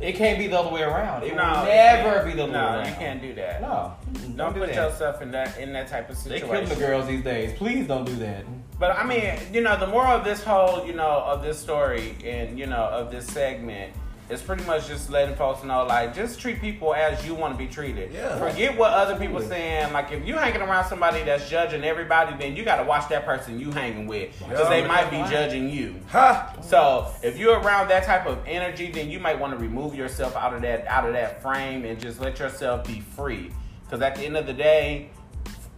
[0.00, 1.22] It can't be the other way around.
[1.22, 2.88] It No, will never be the other no, way around.
[2.88, 3.62] you can't do that.
[3.62, 3.94] No.
[4.36, 4.74] Don't, do put that.
[4.76, 6.48] yourself in that in that type of situation.
[6.48, 7.52] They killing the girls these days.
[7.56, 8.44] Please don't do that.
[8.78, 12.14] But I mean, you know, the moral of this whole, you know, of this story
[12.24, 13.94] and you know of this segment
[14.28, 17.58] is pretty much just letting folks know, like, just treat people as you want to
[17.58, 18.12] be treated.
[18.12, 18.38] Yeah.
[18.38, 19.92] Forget what other people saying.
[19.92, 23.24] Like, if you hanging around somebody that's judging everybody, then you got to watch that
[23.24, 24.68] person you hanging with because Yeah.
[24.68, 25.94] they might be judging you.
[26.10, 26.54] Ha!
[26.60, 30.34] So if you're around that type of energy, then you might want to remove yourself
[30.34, 33.52] out of that out of that frame and just let yourself be free.
[33.84, 35.10] Because at the end of the day,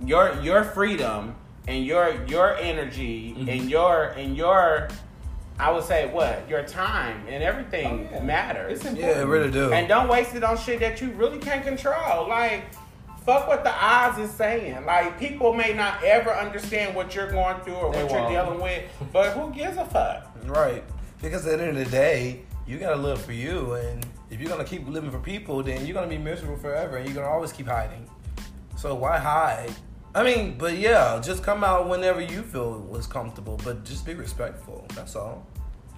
[0.01, 1.35] your your freedom
[1.67, 3.49] and your your energy Mm-hmm.
[3.51, 4.89] and your and your
[5.59, 8.23] I would say what your time and everything Oh, yeah.
[8.23, 8.73] matters.
[8.79, 9.17] It's important.
[9.17, 9.73] Yeah, it really do.
[9.73, 12.29] And don't waste it on shit that you really can't control.
[12.29, 12.65] Like,
[13.27, 14.87] fuck what the odds is saying.
[14.87, 18.33] Like, people may not ever understand what you're going through or They what you're won't.
[18.33, 20.31] dealing with, but who gives a fuck?
[20.45, 20.85] Right.
[21.21, 24.49] Because at the end of the day, you gotta live for you, and if you're
[24.51, 27.51] gonna keep living for people, then you're gonna be miserable forever, and you're gonna always
[27.53, 28.09] keep hiding.
[28.77, 29.73] So why hide?
[30.15, 34.15] I mean, but yeah, just come out whenever you feel was comfortable, but just be
[34.15, 34.87] respectful.
[34.95, 35.47] That's all.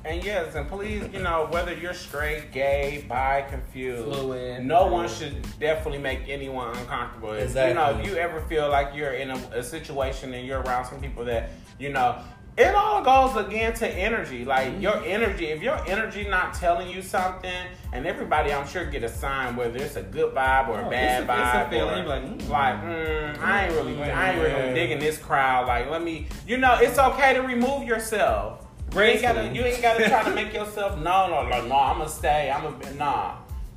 [0.05, 4.65] And yes, and please, you know, whether you're straight, gay, bi, confused, Fluid.
[4.65, 7.33] no one should definitely make anyone uncomfortable.
[7.33, 10.63] If, You know, if you ever feel like you're in a, a situation and you're
[10.63, 12.19] around some people that, you know,
[12.61, 14.45] it all goes again to energy.
[14.45, 17.51] Like your energy, if your energy not telling you something,
[17.93, 20.91] and everybody I'm sure get a sign whether it's a good vibe or a Oh,
[20.91, 21.71] bad it's a- it's a vibe.
[21.71, 22.05] feeling.
[22.05, 22.49] or- like, mm.
[22.49, 25.67] like, mm, I ain't really, I ain't really digging this crowd.
[25.67, 28.67] Like, let me, you know, it's okay to remove yourself.
[28.93, 31.77] You ain't gotta, you ain't gotta try to make yourself no, no, like, no.
[31.79, 32.51] I'm gonna stay.
[32.51, 33.35] I'm gonna, nah.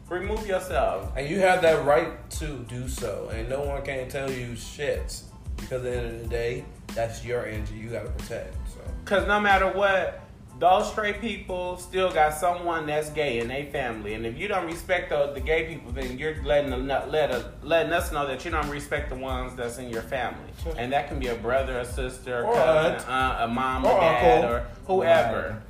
[0.10, 1.12] Remove yourself.
[1.15, 5.22] And you have that right to do so, and no one can tell you shit.
[5.58, 8.56] Because at the end of the day, that's your energy you gotta protect.
[8.86, 10.19] So Cause no matter what,
[10.60, 14.65] those straight people still got someone that's gay in their family, and if you don't
[14.65, 18.46] respect the, the gay people, then you're letting them let a, letting us know that
[18.46, 21.80] you don't respect the ones that's in your family, and that can be a brother,
[21.80, 23.10] a sister, a Or cousin, aunt.
[23.10, 24.52] aunt, a mom, Or a dad, uncle.
[24.56, 25.62] or whoever.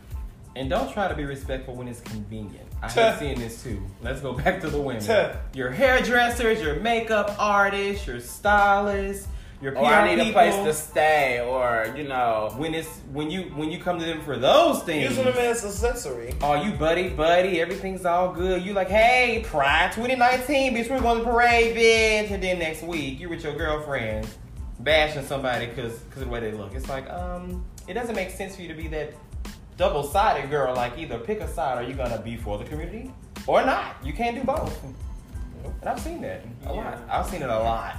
[0.55, 2.67] And don't try to be respectful when it's convenient.
[2.83, 3.81] I have seen this too.
[4.01, 5.01] Let's go back to the women.
[5.55, 9.27] Your hairdressers, your makeup artists, your stylists,
[9.63, 13.31] your PR Or I need a place to stay, or you know, when it's when
[13.31, 15.11] you when you come to them for those things.
[15.11, 16.33] using them as accessory.
[16.41, 18.61] Oh, you buddy, buddy, everything's all good.
[18.61, 22.31] You like, hey, Pride 2019, bitch, we're going to parade, bitch.
[22.31, 24.27] And then next week, you with your girlfriend.
[24.79, 26.73] bashing somebody because of the way they look.
[26.75, 29.13] It's like, um, it doesn't make sense for you to be that
[29.77, 30.75] double sided girl.
[30.75, 33.13] Like, either pick a side are you're gonna be for the community
[33.47, 33.95] or not.
[34.03, 34.83] You can't do both.
[34.83, 36.99] And I've seen that a lot.
[37.09, 37.95] I've seen it a lot.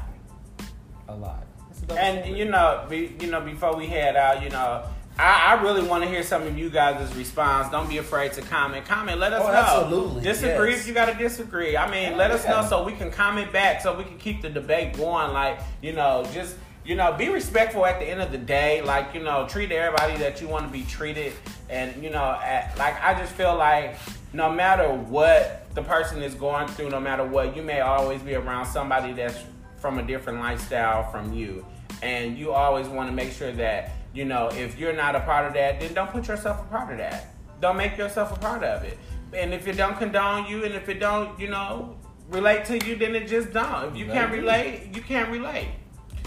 [1.09, 1.47] A lot.
[1.85, 4.85] It's a double And you know, be, you know, before we head out, you know,
[5.19, 7.71] I, I really want to hear some of you guys' response.
[7.71, 8.85] Don't be afraid to comment.
[8.85, 9.19] Comment.
[9.19, 9.53] Let us Oh, know.
[9.59, 10.81] absolutely, Disagree yes.
[10.81, 11.77] if you got to disagree.
[11.77, 12.51] I mean, Yeah, let us yeah.
[12.63, 15.33] know so we can comment back, so we can keep the debate going.
[15.33, 18.83] Like, you know, just you know, be respectful at the end of the day.
[18.83, 21.33] Like, you know, treat everybody that you want to be treated.
[21.71, 23.97] And you know, at, like I just feel like
[24.33, 28.35] no matter what the person is going through, no matter what, you may always be
[28.35, 29.39] around somebody that's
[29.79, 31.65] from a different lifestyle from you.
[32.05, 35.47] And you always want to make sure that, you know, if you're not a part
[35.47, 37.35] of that, then don't put yourself a part of that.
[37.63, 38.99] Don't make yourself a part of it.
[39.33, 41.97] And if it don't condone you and if it don't, you know,
[42.29, 43.93] relate to you, then it just don't.
[43.93, 45.69] If you can't relate, you can't relate.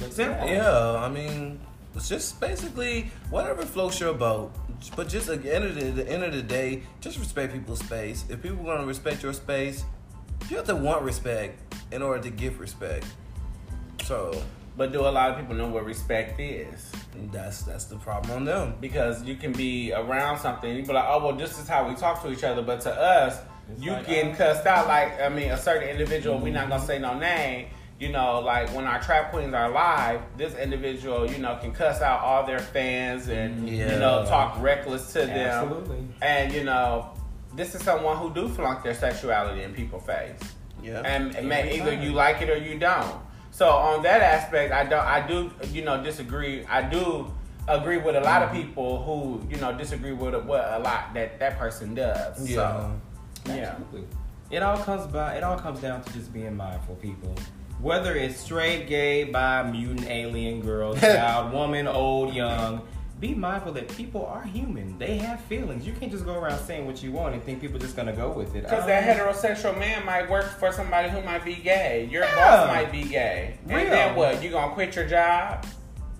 [0.09, 0.47] Simple.
[0.47, 1.59] Yeah, I mean,
[1.95, 4.51] it's just basically whatever floats your boat.
[4.95, 7.79] But just at the end of the, the end of the day, just respect people's
[7.79, 8.25] space.
[8.29, 9.85] If people want to respect your space,
[10.49, 13.05] you have to want respect in order to give respect.
[14.03, 14.43] So
[14.77, 16.91] But do a lot of people know what respect is?
[17.31, 18.75] that's that's the problem on them.
[18.79, 21.95] Because you can be around something, you be like, oh well, this is how we
[21.95, 22.61] talk to each other.
[22.61, 24.87] But to us, It's you like, getting uh, cussed out.
[24.87, 26.37] Like I mean, a certain individual.
[26.37, 27.69] We're not gonna say no name.
[27.99, 31.99] You know, like when our trap queens are live, this individual, you know, can cuss
[32.01, 35.31] out all their fans and you know talk reckless to them.
[35.31, 36.05] Absolutely.
[36.21, 37.13] And you know,
[37.55, 40.39] this is someone who do flunk their sexuality in people's face.
[40.83, 41.01] Yeah.
[41.03, 43.19] and may, Every either you like it or you don't.
[43.57, 45.03] So on that aspect, I don't.
[45.03, 46.63] I do, you know, disagree.
[46.65, 47.33] I do
[47.67, 48.67] agree with a lot of mm-hmm.
[48.67, 52.47] people who, you know, disagree with what a lot that that person does.
[52.47, 52.55] yeah.
[52.55, 53.01] So,
[53.47, 53.53] yeah.
[53.55, 54.07] Absolutely.
[54.51, 55.37] It all comes by.
[55.37, 57.33] It all comes down to just being mindful, people.
[57.81, 62.83] Whether it's straight, gay, bi, mutant, alien, girl, child, woman, old, young,
[63.19, 64.97] be mindful that people are human.
[64.99, 65.87] They have feelings.
[65.87, 68.13] You can't just go around saying what you want and think people are just gonna
[68.13, 68.63] go with it.
[68.63, 72.07] Because Um, that heterosexual man might work for somebody who might be gay.
[72.11, 72.35] Your Yeah.
[72.35, 73.55] boss might be gay.
[73.65, 73.79] Real.
[73.79, 74.43] And then what?
[74.43, 75.65] You gonna quit your job?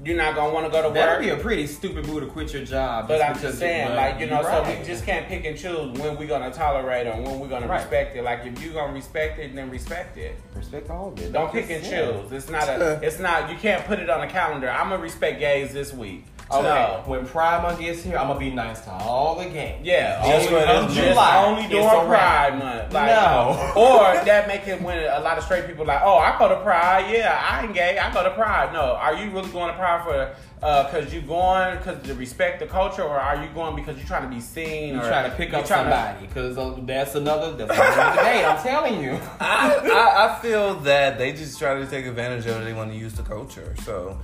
[0.04, 0.96] You're not gonna want to go to work.
[0.96, 3.08] That'd be a pretty stupid move to quit your job.
[3.08, 6.00] But I'm just saying, like you know, you're so we just can't pick and choose
[6.00, 7.78] when we're gonna tolerate or when we're gonna Right.
[7.82, 8.24] respect it.
[8.24, 10.36] Like if you're gonna respect it, then respect it.
[10.56, 11.32] respect all of it.
[11.34, 12.32] Don't pick and choose.
[12.32, 13.00] It's not a.
[13.04, 13.50] It's not.
[13.52, 14.70] You can't put it on a calendar.
[14.70, 16.26] I'm gonna respect gays this week.
[16.50, 17.04] Okay, No.
[17.06, 19.82] when Pride Month gets here, I'm gonna be nice to all the gays.
[19.84, 21.46] Yeah, Just only, for this July.
[21.46, 21.88] only during.
[22.08, 22.94] Pride Month.
[22.94, 23.72] Like, No.
[23.76, 26.56] or that make it when a lot of straight people like, oh, I go to
[26.62, 27.12] Pride.
[27.14, 27.98] Yeah, I ain't gay.
[27.98, 28.72] I go to Pride.
[28.72, 30.36] No, are you really going to Pride for?
[30.60, 34.24] Because you going because to respect the culture, or are you going because you're trying
[34.28, 34.96] to be seen?
[34.96, 38.16] You or trying to pick up trying to- somebody because uh, that's another that's another
[38.18, 38.46] debate.
[38.46, 39.20] I'm telling you.
[39.40, 42.64] I, I, I feel that they just try to take advantage of it.
[42.66, 44.18] They want to use the culture, so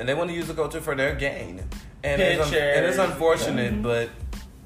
[0.00, 1.62] and they want to use the culture for their gain.
[2.02, 3.12] And it's, un- and it's Pictures.
[3.12, 4.08] unfortunate, but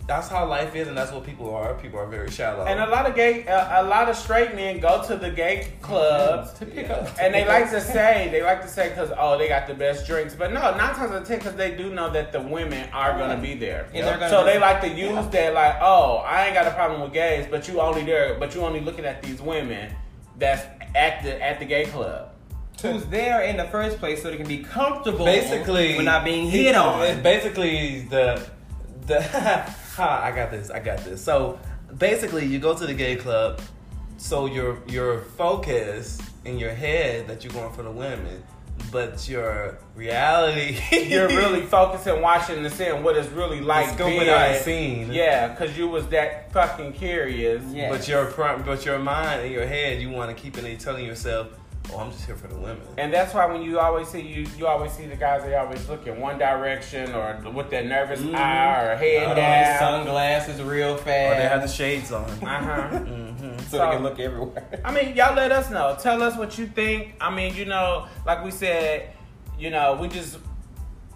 [0.06, 1.74] that's how life is, and that's what people are.
[1.74, 2.64] People are very shallow.
[2.66, 5.72] And a lot of gay, uh, a lot of straight men go to the gay
[5.80, 6.92] clubs to pick Yeah.
[6.94, 7.16] up.
[7.20, 10.06] And they like to say, they like to say, because oh, they got the best
[10.06, 10.34] drinks.
[10.34, 13.18] But no, nine times out of ten, because they do know that the women are
[13.18, 13.88] gonna be there.
[13.94, 16.66] And they're gonna so be- they like to use that, like, oh, I ain't got
[16.68, 19.90] a problem with gays, but you only there, but you only looking at these women
[20.38, 20.62] that's
[20.94, 22.30] at the at the gay club.
[22.82, 26.48] Who's there in the first place so they can be comfortable basically, when not being
[26.48, 27.02] hit on.
[27.02, 28.46] it's Basically, the
[29.06, 29.22] the
[29.96, 30.70] ha, I got this.
[30.70, 31.22] I got this.
[31.22, 31.58] So
[31.98, 33.60] basically, you go to the gay club,
[34.16, 38.42] so your your focus in your head that you're going for the women,
[38.90, 43.96] but your reality, You're really focusing, watching, and seeing what it's really like.
[43.96, 45.12] being, out the scene.
[45.12, 47.64] Yeah, because you was that fucking curious.
[47.72, 47.90] Yeah.
[47.90, 48.26] But your
[48.64, 51.48] but your mind in your head, you want to keep it telling yourself,
[51.92, 54.46] "Oh, I'm just here for the women." And that's why when you always see you,
[54.56, 55.42] you always see the guys.
[55.44, 58.34] They always look in one direction or with that nervous Mhm.
[58.34, 59.78] eye or head Put down.
[59.78, 61.32] sunglasses real fast.
[61.32, 62.24] Or they have the shades on.
[62.24, 62.98] Uh huh.
[62.98, 63.34] hmm
[63.68, 64.64] so they can look everywhere.
[64.84, 65.96] I mean, y'all let us know.
[66.00, 67.14] Tell us what you think.
[67.20, 69.10] I mean, you know, like we said,
[69.58, 70.38] you know, we just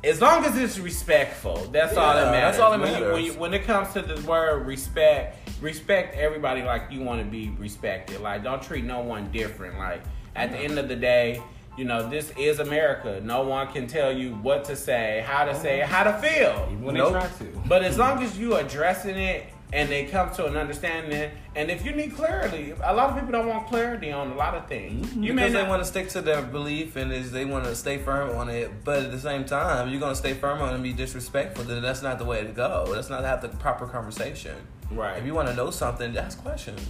[0.04, 2.56] as long as it's respectful, that's all that matters.
[2.56, 3.26] that's all that when, you- when, matters.
[3.26, 7.50] you- when it comes to the word respect, respect everybody like you want to be
[7.58, 8.20] respected.
[8.20, 9.76] Like, don't treat no one different.
[9.76, 10.02] Like,
[10.38, 11.42] at the end of the day,
[11.76, 13.20] you know, this is America.
[13.22, 16.68] No one can tell you what to say, how to say it, how to feel.
[16.72, 17.12] Even when Nope.
[17.12, 17.62] they try to.
[17.68, 21.84] But as long as you addressing it and they come to an understanding, and if
[21.84, 25.06] you need clarity, a lot of people don't want clarity on a lot of things.
[25.06, 25.22] Mm-hmm.
[25.22, 27.76] You may because they want to stick to their belief and is they want to
[27.76, 30.74] stay firm on it, but at the same time, you're gonna stay firm on it
[30.74, 31.64] and be disrespectful.
[31.64, 32.92] Then that's not the way to go.
[32.92, 34.56] That's not have the proper conversation.
[34.90, 35.18] Right.
[35.18, 36.80] If you want to know something, ask questions.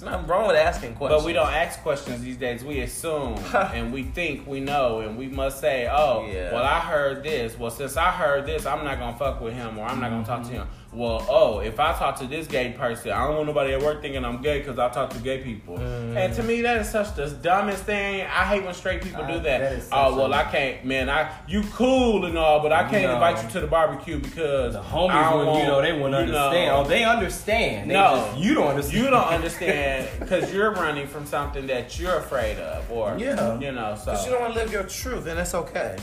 [0.00, 1.22] There's nothing wrong with asking questions.
[1.22, 2.62] But we don't ask questions these days.
[2.62, 6.52] We assume and we think we know, and we must say, "Oh, Yeah.
[6.52, 7.58] well, I heard this.
[7.58, 10.24] Well, since I heard this, I'm not gonna fuck with him, or I'm not gonna
[10.24, 13.46] talk to him." Well, oh, if I talk to this gay person, I don't want
[13.48, 15.76] nobody at work thinking I'm gay because I talk to gay people.
[15.78, 18.22] And to me, that is such the dumbest thing.
[18.22, 19.58] I hate when straight people Uh, do that.
[19.60, 21.10] that is such oh, well, a- I can't, man.
[21.10, 23.12] I you cool and all, but I can't No.
[23.12, 25.92] invite you to the barbecue because The I homies, don't would, want- you know, they
[25.92, 26.70] wouldn't you know, understand.
[26.74, 27.90] Oh, they understand.
[27.90, 28.28] They No.
[28.32, 29.04] just, you don't understand.
[29.04, 33.58] you don't understand because you're running from something that you're afraid of, or Yeah.
[33.58, 33.98] you know.
[34.02, 35.96] So you don't want to live your truth, and it's okay.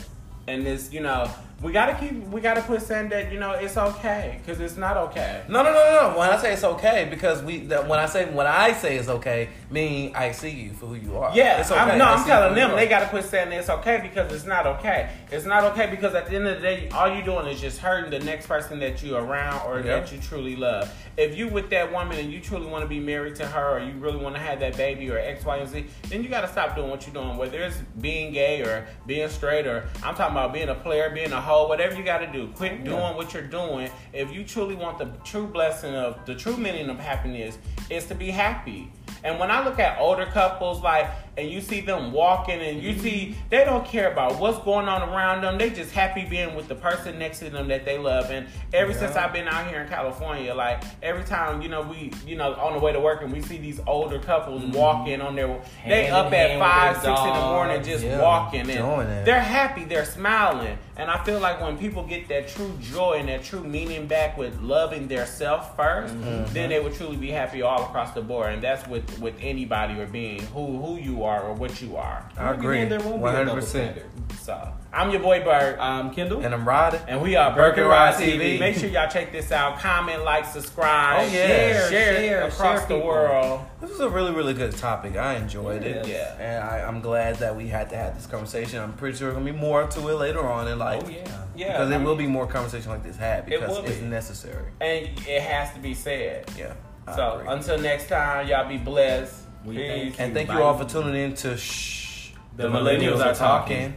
[0.46, 1.26] and this, you know,
[1.62, 4.98] we gotta keep, we gotta put saying that you know it's okay because it's not
[4.98, 5.44] okay.
[5.48, 6.20] No, no, no, no, no.
[6.20, 9.08] When I say it's okay, because we, that when I say when I say it's
[9.08, 11.32] okay, mean I see you for who you are.
[11.34, 11.80] Yeah, it's okay.
[11.80, 14.68] I'm, no, I I'm telling them they gotta quit saying it's okay because it's not
[14.68, 15.10] okay.
[15.32, 17.80] It's not okay because at the end of the day, all you're doing is just
[17.80, 20.00] hurting the next person that you're around or Yeah.
[20.00, 20.94] that you truly love.
[21.16, 23.80] If you with that woman and you truly want to be married to her or
[23.80, 26.48] you really want to have that baby or X, Y, and Z, then you gotta
[26.48, 27.38] stop doing what you're doing.
[27.38, 31.32] Whether it's being gay or being straight or I'm talking about being a player, being
[31.32, 32.48] a whatever you gotta do.
[32.56, 33.89] Quit doing what you're doing.
[34.12, 37.58] If you truly want the true blessing of the true meaning of happiness
[37.89, 38.92] is to be happy.
[39.24, 42.98] And when I look at older couples, like, and you see them walking, and you
[43.00, 45.58] see they don't care about what's going on around them.
[45.58, 48.30] They just happy being with the person next to them that they love.
[48.30, 52.12] And ever since I've been out here in California, like every time you know we,
[52.26, 55.36] you know, on the way to work, and we see these older couples walking on
[55.36, 58.22] their, they up at five, six in the morning, just yeah.
[58.22, 60.78] walking, and they're happy, they're smiling.
[60.96, 64.38] And I feel like when people get that true joy and that true meaning back
[64.38, 66.54] with loving their self 1st Mm-hmm.
[66.54, 68.54] then they would truly be happy all across the board.
[68.54, 72.30] And that's with with anybody or being who who you are or what you are.
[72.38, 72.84] I agree.
[72.86, 73.98] There won't be a One hundred double percent.
[73.98, 74.40] standard.
[74.40, 75.80] So I'm your boy Bert.
[75.80, 76.44] Um, Kendall.
[76.46, 77.02] And I'm riding.
[77.08, 78.40] and we are Burke Burke and Ride Ride TV.
[78.40, 78.60] TV.
[78.60, 79.80] Make sure y'all check this out.
[79.80, 81.22] Comment, like, subscribe.
[81.22, 81.30] Oh, yeah.
[81.32, 83.62] Share, Share, share, share, across share the world.
[83.82, 85.16] This was a really, really good topic.
[85.18, 86.08] I enjoyed it.
[86.08, 86.36] Yeah.
[86.40, 88.80] And I, I'm glad that we had to have this conversation.
[88.80, 91.04] I'm pretty sure there's gonna be more to it later on in life.
[91.06, 91.18] Oh yeah.
[91.56, 91.68] Yeah.
[91.74, 94.06] Because I there mean, will be more conversation like this had because will it's be.
[94.06, 94.72] necessary.
[94.82, 96.50] And it has to be said.
[96.58, 96.74] Yeah.
[97.08, 97.54] I So agree.
[97.54, 99.36] until next time, y'all be blessed.
[99.65, 99.88] We Peace.
[99.88, 102.32] thank and thank you all for tuning in to Shh.
[102.56, 103.95] The Millennials Are Talking.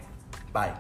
[0.52, 0.74] Bye.